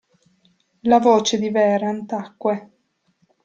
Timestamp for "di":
1.37-1.51